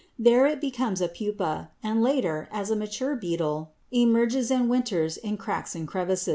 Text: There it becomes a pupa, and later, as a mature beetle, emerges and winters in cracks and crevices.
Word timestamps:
There 0.17 0.47
it 0.47 0.59
becomes 0.59 0.99
a 0.99 1.07
pupa, 1.07 1.69
and 1.83 2.01
later, 2.01 2.49
as 2.51 2.71
a 2.71 2.75
mature 2.75 3.15
beetle, 3.15 3.69
emerges 3.91 4.49
and 4.49 4.67
winters 4.67 5.15
in 5.15 5.37
cracks 5.37 5.75
and 5.75 5.87
crevices. 5.87 6.29